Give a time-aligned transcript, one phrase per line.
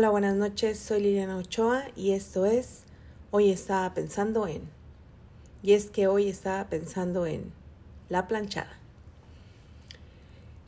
[0.00, 2.84] Hola, buenas noches, soy Liliana Ochoa y esto es
[3.30, 4.62] Hoy estaba pensando en.
[5.62, 7.52] Y es que hoy estaba pensando en
[8.08, 8.78] la planchada.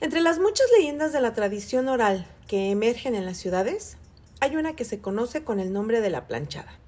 [0.03, 3.97] Entre las muchas leyendas de la tradición oral que emergen en las ciudades,
[4.41, 6.79] hay una que se conoce con el nombre de la planchada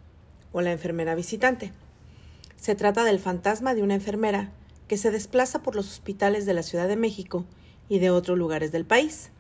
[0.53, 1.73] o la enfermera visitante.
[2.57, 4.53] Se trata del fantasma de una enfermera
[4.87, 7.47] que se desplaza por los hospitales de la Ciudad de México
[7.89, 9.31] y de otros lugares del país.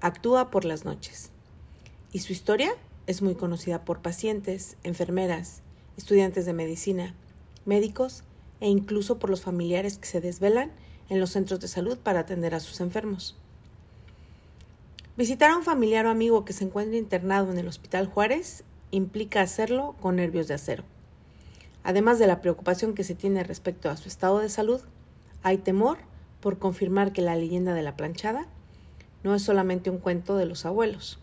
[0.00, 1.30] Actúa por las noches.
[2.16, 2.72] Y su historia
[3.06, 5.60] es muy conocida por pacientes, enfermeras,
[5.98, 7.14] estudiantes de medicina,
[7.66, 8.24] médicos
[8.60, 10.72] e incluso por los familiares que se desvelan
[11.10, 13.36] en los centros de salud para atender a sus enfermos.
[15.18, 19.42] Visitar a un familiar o amigo que se encuentra internado en el Hospital Juárez implica
[19.42, 20.84] hacerlo con nervios de acero.
[21.84, 24.80] Además de la preocupación que se tiene respecto a su estado de salud,
[25.42, 25.98] hay temor
[26.40, 28.46] por confirmar que la leyenda de la planchada
[29.22, 31.20] no es solamente un cuento de los abuelos.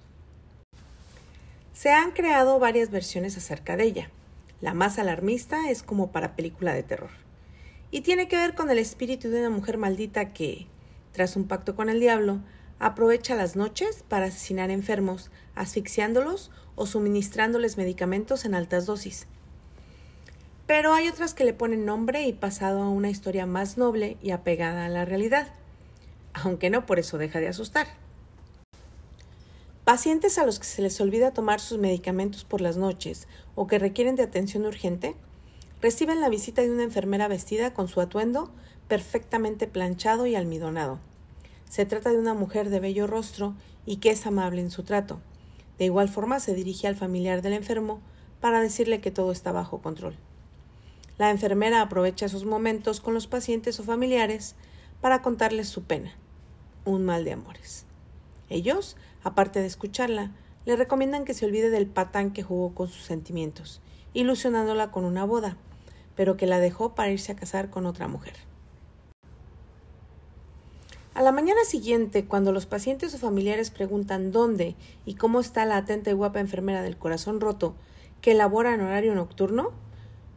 [1.73, 4.11] Se han creado varias versiones acerca de ella.
[4.61, 7.09] La más alarmista es como para película de terror.
[7.89, 10.67] Y tiene que ver con el espíritu de una mujer maldita que,
[11.13, 12.41] tras un pacto con el diablo,
[12.77, 19.25] aprovecha las noches para asesinar enfermos, asfixiándolos o suministrándoles medicamentos en altas dosis.
[20.67, 24.29] Pero hay otras que le ponen nombre y pasado a una historia más noble y
[24.31, 25.47] apegada a la realidad,
[26.33, 28.02] aunque no por eso deja de asustar.
[29.83, 33.79] Pacientes a los que se les olvida tomar sus medicamentos por las noches o que
[33.79, 35.17] requieren de atención urgente
[35.81, 38.49] reciben la visita de una enfermera vestida con su atuendo
[38.87, 40.99] perfectamente planchado y almidonado.
[41.69, 45.19] Se trata de una mujer de bello rostro y que es amable en su trato.
[45.77, 47.99] De igual forma se dirige al familiar del enfermo
[48.39, 50.15] para decirle que todo está bajo control.
[51.17, 54.55] La enfermera aprovecha esos momentos con los pacientes o familiares
[55.01, 56.13] para contarles su pena,
[56.85, 57.85] un mal de amores.
[58.49, 60.31] Ellos, aparte de escucharla,
[60.65, 63.81] le recomiendan que se olvide del patán que jugó con sus sentimientos,
[64.13, 65.57] ilusionándola con una boda,
[66.15, 68.35] pero que la dejó para irse a casar con otra mujer.
[71.15, 74.75] A la mañana siguiente, cuando los pacientes o familiares preguntan dónde
[75.05, 77.75] y cómo está la atenta y guapa enfermera del corazón roto
[78.21, 79.73] que labora en horario nocturno,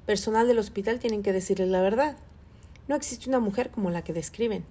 [0.04, 2.16] personal del hospital tienen que decirles la verdad.
[2.88, 4.64] No existe una mujer como la que describen.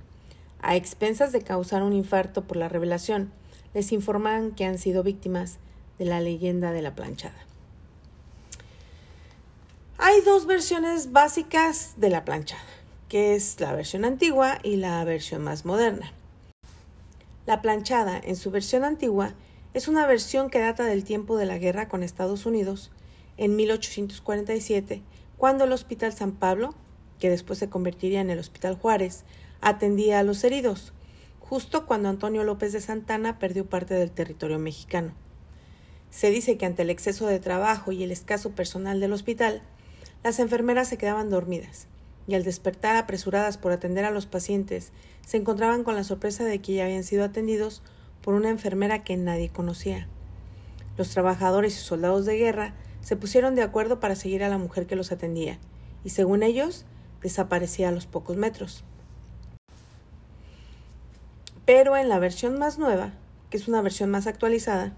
[0.62, 3.32] A expensas de causar un infarto por la revelación,
[3.76, 5.60] les informan que han sido víctimas
[6.00, 7.36] de la leyenda de la planchada.
[9.98, 12.64] Hay dos versiones básicas de la planchada,
[13.10, 16.14] que es la versión antigua y la versión más moderna.
[17.46, 19.34] La planchada, en su versión antigua,
[19.74, 22.92] es una versión que data del tiempo de la guerra con Estados Unidos,
[23.36, 25.02] en 1847,
[25.38, 26.74] cuando el Hospital San Pablo,
[27.20, 29.26] que después se convertiría en el Hospital Juárez,
[29.60, 30.94] atendía a los heridos,
[31.50, 35.14] justo cuando Antonio López de Santana perdió parte del territorio mexicano.
[36.10, 39.62] Se dice que ante el exceso de trabajo y el escaso personal del hospital,
[40.24, 41.88] las enfermeras se quedaban dormidas,
[42.28, 44.92] y al despertar apresuradas por atender a los pacientes,
[45.26, 47.84] se encontraban con la sorpresa de que ya habían sido atendidos
[48.22, 50.08] por una enfermera que nadie conocía.
[50.98, 54.88] Los trabajadores y soldados de guerra se pusieron de acuerdo para seguir a la mujer
[54.88, 55.60] que los atendía,
[56.04, 56.86] y según ellos,
[57.22, 58.84] desaparecía a los pocos metros.
[61.66, 63.14] Pero en la versión más nueva,
[63.50, 64.94] que es una versión más actualizada,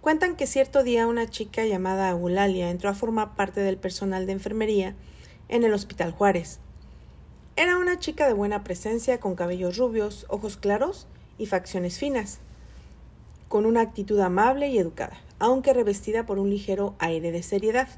[0.00, 4.32] cuentan que cierto día una chica llamada Eulalia entró a formar parte del personal de
[4.32, 4.94] enfermería
[5.48, 6.60] en el Hospital Juárez.
[7.56, 11.06] Era una chica de buena presencia, con cabellos rubios, ojos claros
[11.38, 12.38] y facciones finas,
[13.48, 17.88] con una actitud amable y educada aunque revestida por un ligero aire de seriedad.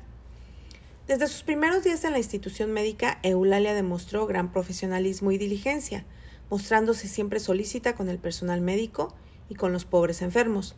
[1.07, 6.07] Desde sus primeros días en la institución médica, Eulalia demostró gran profesionalismo y diligencia,
[6.53, 9.15] mostrándose siempre solícita con el personal médico
[9.49, 10.75] y con los pobres enfermos,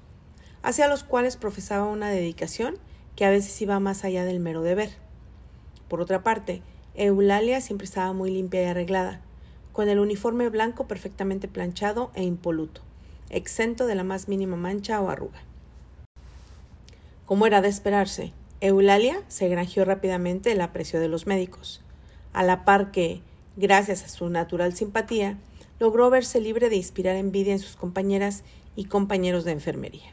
[0.62, 2.77] hacia los cuales profesaba una dedicación
[3.17, 4.91] que a veces iba más allá del mero deber.
[5.89, 6.62] Por otra parte,
[6.95, 9.21] Eulalia siempre estaba muy limpia y arreglada,
[9.73, 12.81] con el uniforme blanco perfectamente planchado e impoluto,
[13.29, 15.43] exento de la más mínima mancha o arruga.
[17.26, 21.82] Como era de esperarse, Eulalia se granjeó rápidamente el aprecio de los médicos,
[22.32, 23.23] a la par que,
[23.56, 25.37] gracias a su natural simpatía,
[25.79, 28.44] logró verse libre de inspirar envidia en sus compañeras
[28.76, 30.12] y compañeros de enfermería.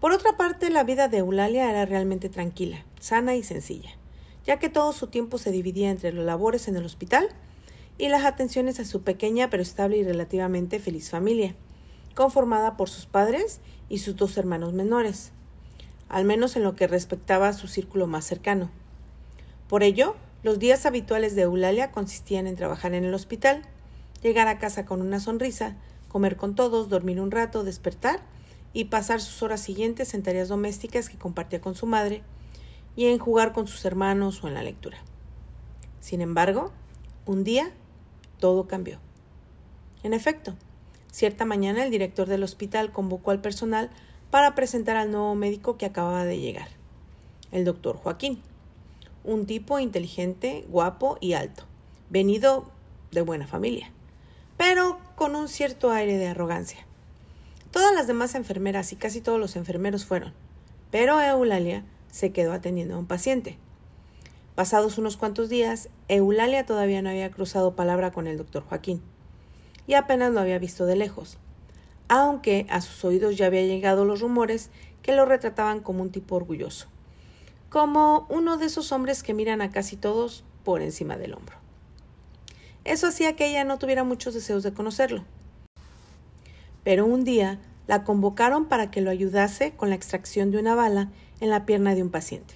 [0.00, 3.90] Por otra parte, la vida de Eulalia era realmente tranquila, sana y sencilla,
[4.46, 7.28] ya que todo su tiempo se dividía entre los labores en el hospital
[7.98, 11.56] y las atenciones a su pequeña pero estable y relativamente feliz familia,
[12.14, 15.32] conformada por sus padres y sus dos hermanos menores,
[16.08, 18.70] al menos en lo que respectaba a su círculo más cercano.
[19.68, 20.14] Por ello,
[20.44, 23.62] los días habituales de Eulalia consistían en trabajar en el hospital,
[24.22, 25.76] llegar a casa con una sonrisa,
[26.08, 28.20] comer con todos, dormir un rato, despertar
[28.72, 32.22] y pasar sus horas siguientes en tareas domésticas que compartía con su madre
[32.96, 34.98] y en jugar con sus hermanos o en la lectura.
[36.00, 36.72] Sin embargo,
[37.26, 37.70] un día
[38.38, 38.98] todo cambió.
[40.02, 40.54] En efecto,
[41.10, 43.90] cierta mañana el director del hospital convocó al personal
[44.30, 46.68] para presentar al nuevo médico que acababa de llegar,
[47.50, 48.42] el doctor Joaquín,
[49.24, 51.64] un tipo inteligente, guapo y alto,
[52.10, 52.70] venido
[53.10, 53.90] de buena familia,
[54.58, 56.80] pero con un cierto aire de arrogancia.
[57.70, 60.34] Todas las demás enfermeras y casi todos los enfermeros fueron,
[60.90, 63.56] pero Eulalia se quedó atendiendo a un paciente.
[64.56, 69.00] Pasados unos cuantos días, Eulalia todavía no había cruzado palabra con el doctor Joaquín,
[69.86, 71.38] y apenas lo había visto de lejos,
[72.08, 74.70] aunque a sus oídos ya había llegado los rumores
[75.02, 76.88] que lo retrataban como un tipo orgulloso,
[77.70, 81.67] como uno de esos hombres que miran a casi todos por encima del hombro.
[82.84, 85.24] Eso hacía que ella no tuviera muchos deseos de conocerlo.
[86.84, 91.10] Pero un día la convocaron para que lo ayudase con la extracción de una bala
[91.40, 92.54] en la pierna de un paciente.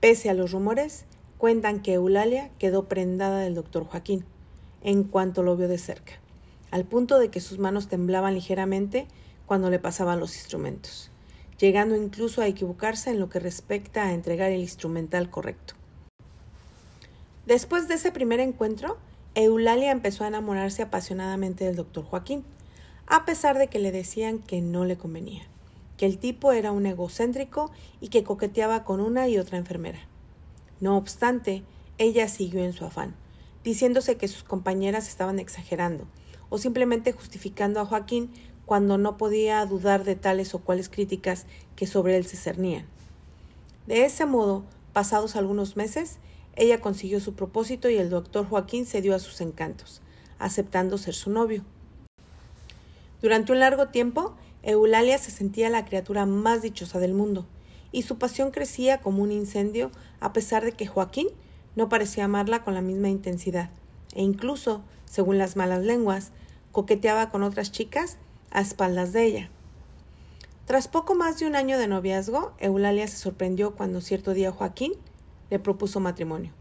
[0.00, 1.04] Pese a los rumores,
[1.38, 4.24] cuentan que Eulalia quedó prendada del doctor Joaquín
[4.82, 6.14] en cuanto lo vio de cerca,
[6.70, 9.06] al punto de que sus manos temblaban ligeramente
[9.46, 11.10] cuando le pasaban los instrumentos,
[11.58, 15.74] llegando incluso a equivocarse en lo que respecta a entregar el instrumental correcto.
[17.46, 18.98] Después de ese primer encuentro,
[19.34, 22.44] Eulalia empezó a enamorarse apasionadamente del doctor Joaquín,
[23.06, 25.46] a pesar de que le decían que no le convenía
[25.96, 27.70] que el tipo era un egocéntrico
[28.00, 30.00] y que coqueteaba con una y otra enfermera.
[30.80, 31.64] No obstante,
[31.98, 33.14] ella siguió en su afán,
[33.64, 36.06] diciéndose que sus compañeras estaban exagerando
[36.48, 38.30] o simplemente justificando a Joaquín
[38.66, 41.46] cuando no podía dudar de tales o cuales críticas
[41.76, 42.86] que sobre él se cernían.
[43.86, 46.18] De ese modo, pasados algunos meses,
[46.56, 50.00] ella consiguió su propósito y el doctor Joaquín cedió a sus encantos,
[50.38, 51.64] aceptando ser su novio.
[53.22, 57.46] Durante un largo tiempo, Eulalia se sentía la criatura más dichosa del mundo,
[57.92, 61.28] y su pasión crecía como un incendio a pesar de que Joaquín
[61.76, 63.70] no parecía amarla con la misma intensidad,
[64.14, 66.32] e incluso, según las malas lenguas,
[66.72, 68.18] coqueteaba con otras chicas
[68.50, 69.50] a espaldas de ella.
[70.64, 74.94] Tras poco más de un año de noviazgo, Eulalia se sorprendió cuando cierto día Joaquín
[75.50, 76.52] le propuso matrimonio,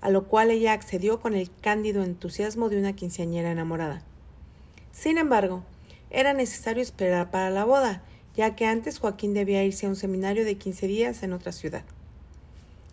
[0.00, 4.02] a lo cual ella accedió con el cándido entusiasmo de una quinceañera enamorada.
[4.92, 5.64] Sin embargo,
[6.10, 8.02] era necesario esperar para la boda,
[8.36, 11.84] ya que antes Joaquín debía irse a un seminario de 15 días en otra ciudad.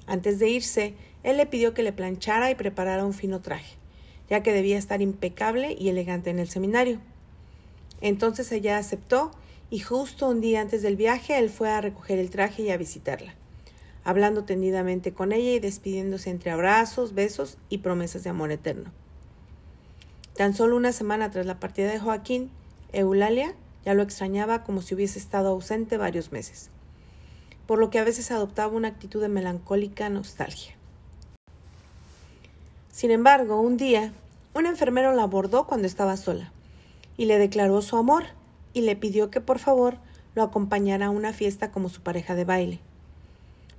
[0.08, 3.76] Antes de irse, él le pidió que le planchara y preparara un fino traje,
[4.30, 7.00] ya que debía estar impecable y elegante en el seminario.
[8.02, 9.32] Entonces ella aceptó
[9.70, 12.78] y justo un día antes del viaje él fue a recoger el traje y a
[12.78, 13.36] visitarla,
[14.04, 18.92] hablando tendidamente con ella y despidiéndose entre abrazos, besos y promesas de amor eterno.
[20.36, 22.50] Tan solo una semana tras la partida de Joaquín,
[22.94, 23.54] Eulalia
[23.86, 26.69] ya lo extrañaba como si hubiese estado ausente varios meses,
[27.68, 30.75] por lo que a veces adoptaba una actitud de melancólica nostalgia.
[32.92, 34.12] Sin embargo, un día,
[34.54, 36.52] un enfermero la abordó cuando estaba sola
[37.18, 38.25] y le declaró su amor
[38.74, 39.98] y le pidió que por favor
[40.36, 42.80] lo acompañara a una fiesta como su pareja de baile.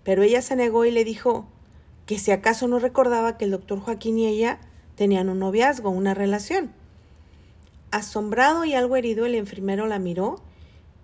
[0.05, 1.47] Pero ella se negó y le dijo
[2.07, 4.61] que si acaso no recordaba que el doctor Joaquín y ella
[4.97, 6.73] tenían un noviazgo, una relación.
[7.91, 10.41] Asombrado y algo herido, el enfermero la miró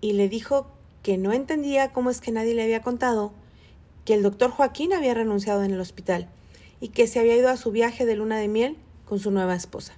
[0.01, 0.67] y le dijo
[1.03, 3.31] que no entendía cómo es que nadie le había contado
[4.05, 6.29] que el doctor Joaquín había renunciado en el hospital
[6.79, 9.55] y que se había ido a su viaje de luna de miel con su nueva
[9.55, 9.93] esposa.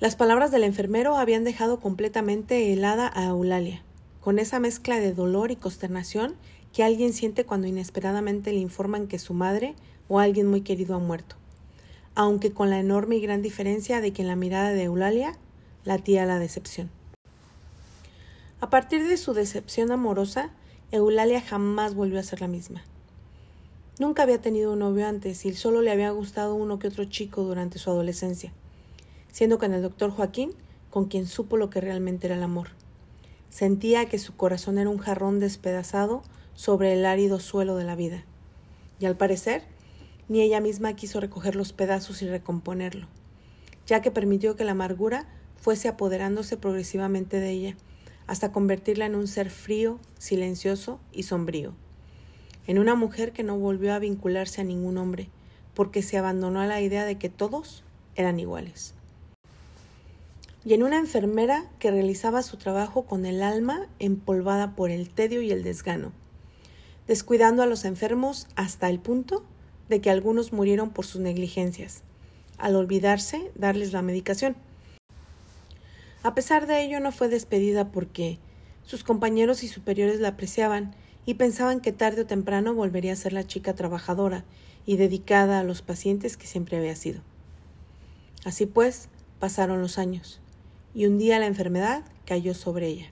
[0.00, 3.82] Las palabras del enfermero habían dejado completamente helada a Eulalia,
[4.20, 6.36] con esa mezcla de dolor y consternación
[6.72, 9.74] que alguien siente cuando inesperadamente le informan que su madre
[10.08, 11.36] o alguien muy querido ha muerto
[12.18, 15.38] aunque con la enorme y gran diferencia de que en la mirada de Eulalia
[15.84, 16.90] latía la decepción.
[18.60, 20.50] A partir de su decepción amorosa,
[20.90, 22.82] Eulalia jamás volvió a ser la misma.
[24.00, 27.44] Nunca había tenido un novio antes y solo le había gustado uno que otro chico
[27.44, 28.52] durante su adolescencia,
[29.30, 30.50] siendo con el doctor Joaquín
[30.90, 32.70] con quien supo lo que realmente era el amor.
[33.48, 36.22] Sentía que su corazón era un jarrón despedazado
[36.58, 38.24] sobre el árido suelo de la vida.
[38.98, 39.62] Y al parecer,
[40.28, 43.06] ni ella misma quiso recoger los pedazos y recomponerlo,
[43.86, 47.76] ya que permitió que la amargura fuese apoderándose progresivamente de ella,
[48.26, 51.74] hasta convertirla en un ser frío, silencioso y sombrío,
[52.66, 55.28] en una mujer que no volvió a vincularse a ningún hombre,
[55.74, 57.84] porque se abandonó a la idea de que todos
[58.16, 58.94] eran iguales.
[60.64, 65.40] Y en una enfermera que realizaba su trabajo con el alma empolvada por el tedio
[65.40, 66.10] y el desgano,
[67.08, 69.44] descuidando a los enfermos hasta el punto
[69.88, 72.02] de que algunos murieron por sus negligencias,
[72.58, 74.54] al olvidarse darles la medicación.
[76.22, 78.38] A pesar de ello, no fue despedida porque
[78.84, 83.32] sus compañeros y superiores la apreciaban y pensaban que tarde o temprano volvería a ser
[83.32, 84.44] la chica trabajadora
[84.84, 87.22] y dedicada a los pacientes que siempre había sido.
[88.44, 90.40] Así pues, pasaron los años,
[90.94, 93.06] y un día la enfermedad cayó sobre ella,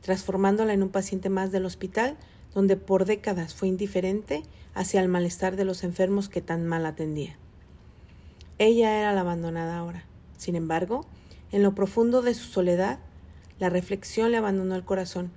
[0.00, 2.16] transformándola en un paciente más del hospital
[2.54, 4.42] donde por décadas fue indiferente
[4.74, 7.36] hacia el malestar de los enfermos que tan mal atendía.
[8.58, 10.04] Ella era la abandonada ahora.
[10.36, 11.06] Sin embargo,
[11.52, 12.98] en lo profundo de su soledad,
[13.58, 15.30] la reflexión le abandonó el corazón,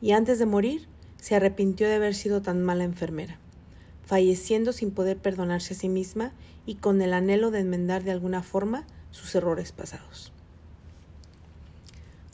[0.00, 3.38] y antes de morir se arrepintió de haber sido tan mala enfermera,
[4.04, 6.32] falleciendo sin poder perdonarse a sí misma
[6.66, 10.32] y con el anhelo de enmendar de alguna forma sus errores pasados.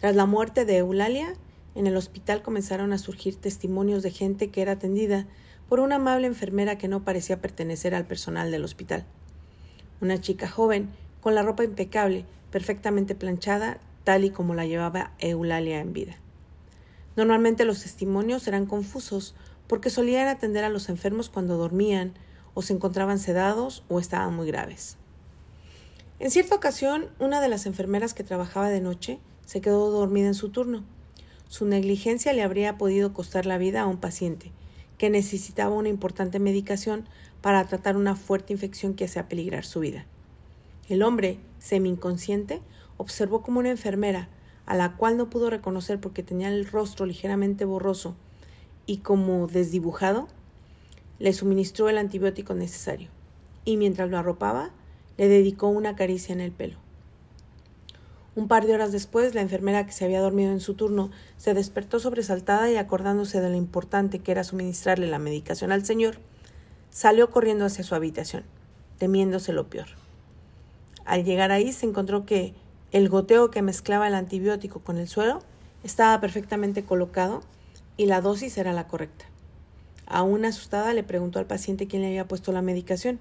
[0.01, 1.35] Tras la muerte de Eulalia,
[1.75, 5.27] en el hospital comenzaron a surgir testimonios de gente que era atendida
[5.69, 9.07] por una amable enfermera que no parecía pertenecer al personal del hospital.
[10.01, 15.81] Una chica joven, con la ropa impecable, perfectamente planchada, tal y como la llevaba Eulalia
[15.81, 16.17] en vida.
[17.17, 19.35] Normalmente los testimonios eran confusos
[19.67, 22.15] porque solían atender a los enfermos cuando dormían
[22.55, 24.97] o se encontraban sedados o estaban muy graves.
[26.19, 30.35] En cierta ocasión, una de las enfermeras que trabajaba de noche se quedó dormida en
[30.35, 30.85] su turno.
[31.53, 34.53] Su negligencia le habría podido costar la vida a un paciente
[34.97, 37.07] que necesitaba una importante medicación
[37.43, 40.07] para tratar una fuerte infección que hacía peligrar su vida.
[40.89, 42.63] El hombre, semi-inconsciente,
[42.97, 44.31] observó como una enfermera,
[44.65, 48.17] a la cual no pudo reconocer porque tenía el rostro ligeramente borroso
[48.87, 50.29] y como desdibujado,
[51.19, 53.11] le suministró el antibiótico necesario
[53.67, 54.71] y mientras lo arropaba,
[55.19, 56.82] le dedicó una caricia en el pelo.
[58.35, 61.53] Un par de horas después, la enfermera que se había dormido en su turno se
[61.53, 66.17] despertó sobresaltada y acordándose de lo importante que era suministrarle la medicación al señor,
[66.91, 68.45] salió corriendo hacia su habitación,
[68.99, 69.89] temiéndose lo peor.
[71.05, 72.55] Al llegar ahí se encontró que
[72.91, 75.41] el goteo que mezclaba el antibiótico con el suero
[75.85, 77.43] estaba perfectamente colocado
[77.97, 79.27] y la dosis era la correcta.
[80.07, 83.19] Aún asustada le preguntó al paciente quién le había puesto la medicación.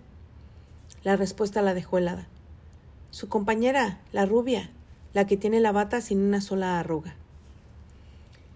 [1.03, 2.27] La respuesta la dejó helada.
[3.09, 4.69] Su compañera, la rubia,
[5.13, 7.15] la que tiene la bata sin una sola arruga.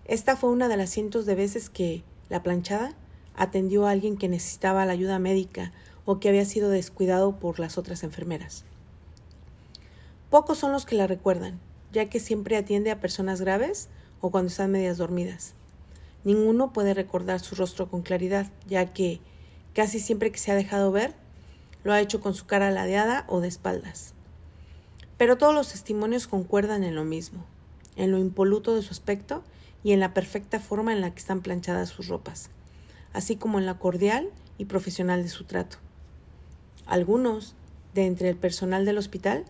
[0.05, 2.93] Esta fue una de las cientos de veces que la planchada
[3.35, 5.71] atendió a alguien que necesitaba la ayuda médica
[6.05, 8.65] o que había sido descuidado por las otras enfermeras.
[10.29, 11.59] Pocos son los que la recuerdan,
[11.91, 13.89] ya que siempre atiende a personas graves
[14.21, 15.53] o cuando están medias dormidas.
[16.23, 19.21] Ninguno puede recordar su rostro con claridad, ya que
[19.73, 21.13] casi siempre que se ha dejado ver,
[21.83, 24.14] lo ha hecho con su cara ladeada o de espaldas.
[25.17, 27.45] Pero todos los testimonios concuerdan en lo mismo,
[27.95, 29.43] en lo impoluto de su aspecto
[29.83, 32.49] y en la perfecta forma en la que están planchadas sus ropas,
[33.13, 35.77] así como en la cordial y profesional de su trato.
[36.85, 37.55] Algunos,
[37.93, 39.45] de entre el personal del hospital,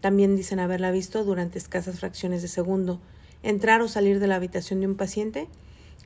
[0.00, 3.00] también dicen haberla visto durante escasas fracciones de segundo,
[3.42, 5.48] entrar o salir de la habitación de un paciente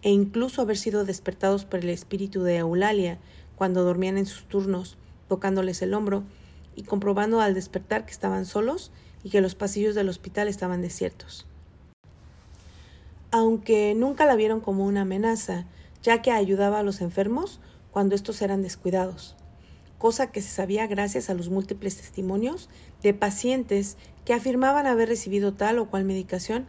[0.02, 3.18] e incluso haber sido despertados por el espíritu de Eulalia
[3.56, 4.98] cuando dormían en sus turnos,
[5.28, 6.24] tocándoles el hombro
[6.76, 8.92] y comprobando al despertar que estaban solos
[9.24, 11.46] y que los pasillos del hospital estaban desiertos.
[13.32, 15.66] Aunque nunca la vieron como una amenaza,
[16.02, 19.34] ya que ayudaba a los enfermos cuando estos eran descuidados,
[19.98, 22.68] cosa que se sabía gracias a los múltiples testimonios
[23.02, 26.66] de pacientes que afirmaban haber recibido tal o cual medicación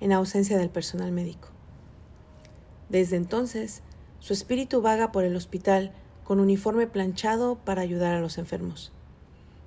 [0.00, 1.48] en ausencia del personal médico.
[2.88, 3.82] Desde entonces,
[4.20, 5.92] su espíritu vaga por el hospital
[6.24, 8.92] con uniforme planchado para ayudar a los enfermos.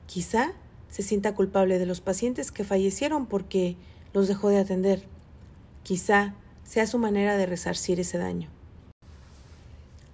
[0.10, 0.54] Quizá
[0.90, 3.78] se sienta culpable de los pacientes que fallecieron porque
[4.12, 5.04] los dejó de atender.
[5.84, 8.50] Quizá sea su manera de resarcir ese daño.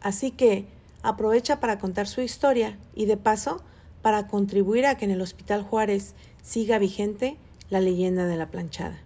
[0.01, 0.65] Así que
[1.01, 3.63] aprovecha para contar su historia y de paso
[4.01, 7.37] para contribuir a que en el Hospital Juárez siga vigente
[7.69, 8.99] la leyenda de la planchada,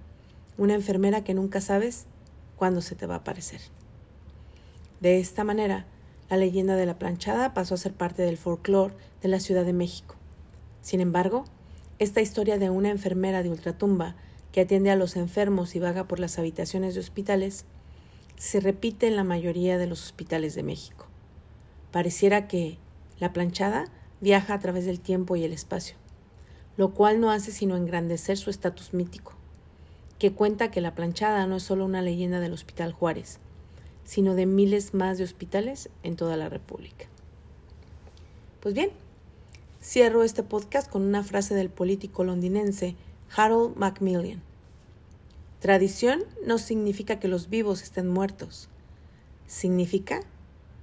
[0.58, 2.08] una enfermera que nunca sabes
[2.56, 3.62] cuándo se te va a aparecer.
[5.02, 5.86] De esta manera,
[6.32, 9.74] la leyenda de la planchada pasó a ser parte del folclore de la Ciudad de
[9.74, 10.19] México
[10.82, 11.46] sin embargo,
[12.00, 14.16] esta historia de una enfermera de ultratumba
[14.52, 17.66] que atiende a los enfermos y vaga por las habitaciones de hospitales
[18.38, 21.08] se repite en la mayoría de los hospitales de México.
[21.92, 22.78] Pareciera que
[23.20, 23.86] la planchada
[24.22, 25.98] viaja a través del tiempo y el espacio,
[26.78, 29.34] lo cual no hace sino engrandecer su estatus mítico,
[30.18, 33.40] que cuenta que la planchada no es solo una leyenda del Hospital Juárez,
[34.06, 37.08] sino de miles más de hospitales en toda la República.
[38.62, 38.92] Pues bien,
[39.82, 42.98] Cierro este podcast con una frase del político londinense
[43.34, 44.42] Harold Macmillan.
[45.60, 48.68] Tradición no significa que los vivos estén muertos,
[49.48, 50.20] significa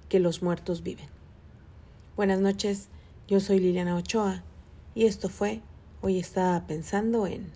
[0.08, 1.08] que los muertos viven.
[2.16, 2.88] Buenas noches,
[3.28, 4.42] yo soy Liliana Ochoa
[4.94, 5.60] y esto fue
[6.00, 7.52] Hoy estaba pensando en...